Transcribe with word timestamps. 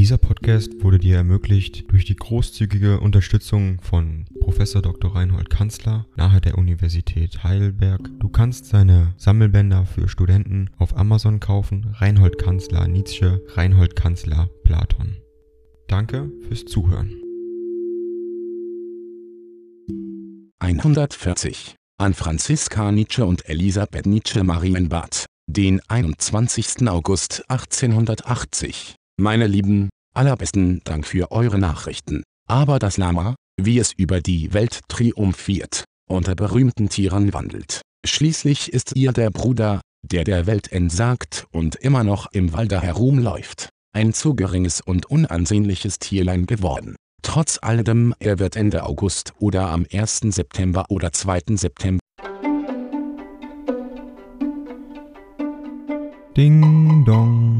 Dieser 0.00 0.16
Podcast 0.16 0.82
wurde 0.82 0.98
dir 0.98 1.16
ermöglicht 1.16 1.92
durch 1.92 2.06
die 2.06 2.16
großzügige 2.16 3.00
Unterstützung 3.00 3.82
von 3.82 4.24
Prof. 4.40 4.56
Dr. 4.56 5.14
Reinhold 5.14 5.50
Kanzler 5.50 6.06
nahe 6.16 6.40
der 6.40 6.56
Universität 6.56 7.44
Heidelberg. 7.44 8.08
Du 8.18 8.30
kannst 8.30 8.64
seine 8.64 9.12
Sammelbänder 9.18 9.84
für 9.84 10.08
Studenten 10.08 10.70
auf 10.78 10.96
Amazon 10.96 11.38
kaufen. 11.38 11.94
Reinhold 11.98 12.38
Kanzler 12.38 12.88
Nietzsche, 12.88 13.42
Reinhold 13.48 13.94
Kanzler 13.94 14.48
Platon. 14.64 15.18
Danke 15.86 16.32
fürs 16.48 16.64
Zuhören. 16.64 17.12
140 20.60 21.74
an 21.98 22.14
Franziska 22.14 22.90
Nietzsche 22.90 23.26
und 23.26 23.46
Elisabeth 23.50 24.06
Nietzsche 24.06 24.44
Marienbad, 24.44 25.26
den 25.46 25.82
21. 25.88 26.88
August 26.88 27.44
1880. 27.50 28.96
Meine 29.20 29.46
Lieben, 29.46 29.90
allerbesten 30.14 30.80
Dank 30.84 31.06
für 31.06 31.30
eure 31.30 31.58
Nachrichten. 31.58 32.22
Aber 32.48 32.78
das 32.78 32.96
Lama, 32.96 33.34
wie 33.60 33.78
es 33.78 33.92
über 33.92 34.22
die 34.22 34.54
Welt 34.54 34.80
triumphiert, 34.88 35.84
unter 36.08 36.34
berühmten 36.34 36.88
Tieren 36.88 37.34
wandelt. 37.34 37.82
Schließlich 38.06 38.72
ist 38.72 38.96
ihr 38.96 39.12
der 39.12 39.28
Bruder, 39.28 39.82
der 40.02 40.24
der 40.24 40.46
Welt 40.46 40.72
entsagt 40.72 41.44
und 41.52 41.76
immer 41.76 42.02
noch 42.02 42.32
im 42.32 42.54
Walde 42.54 42.80
herumläuft, 42.80 43.68
ein 43.92 44.14
zu 44.14 44.34
geringes 44.34 44.80
und 44.80 45.04
unansehnliches 45.04 45.98
Tierlein 45.98 46.46
geworden. 46.46 46.96
Trotz 47.20 47.58
alledem, 47.60 48.14
er 48.20 48.38
wird 48.38 48.56
Ende 48.56 48.84
August 48.84 49.34
oder 49.38 49.68
am 49.68 49.84
1. 49.92 50.20
September 50.30 50.86
oder 50.88 51.12
2. 51.12 51.56
September 51.56 52.00
Ding 56.34 57.04
dong. 57.04 57.59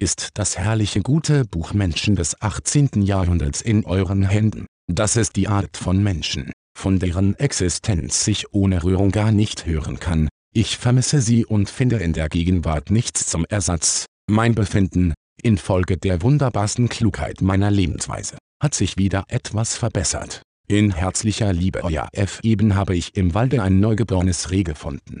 ist 0.00 0.30
das 0.34 0.56
herrliche 0.58 1.02
gute 1.02 1.44
Buch 1.44 1.74
Menschen 1.74 2.16
des 2.16 2.40
18. 2.40 3.02
Jahrhunderts 3.02 3.60
in 3.60 3.84
euren 3.84 4.22
Händen. 4.22 4.66
Das 4.90 5.14
ist 5.16 5.36
die 5.36 5.46
Art 5.46 5.76
von 5.76 6.02
Menschen, 6.02 6.52
von 6.76 6.98
deren 6.98 7.38
Existenz 7.38 8.24
sich 8.24 8.52
ohne 8.52 8.82
Rührung 8.82 9.10
gar 9.10 9.30
nicht 9.30 9.66
hören 9.66 10.00
kann. 10.00 10.28
Ich 10.54 10.78
vermisse 10.78 11.20
sie 11.20 11.44
und 11.44 11.68
finde 11.68 11.96
in 11.96 12.14
der 12.14 12.28
Gegenwart 12.28 12.90
nichts 12.90 13.26
zum 13.26 13.44
Ersatz. 13.44 14.06
Mein 14.28 14.54
Befinden, 14.54 15.12
infolge 15.42 15.98
der 15.98 16.22
wunderbarsten 16.22 16.88
Klugheit 16.88 17.42
meiner 17.42 17.70
Lebensweise, 17.70 18.38
hat 18.60 18.74
sich 18.74 18.96
wieder 18.96 19.24
etwas 19.28 19.76
verbessert. 19.76 20.42
In 20.66 20.92
herzlicher 20.92 21.52
Liebe 21.52 21.84
euer 21.84 22.08
F. 22.12 22.40
Eben 22.42 22.74
habe 22.74 22.96
ich 22.96 23.16
im 23.16 23.34
Walde 23.34 23.62
ein 23.62 23.80
neugeborenes 23.80 24.50
Reh 24.50 24.62
gefunden. 24.62 25.20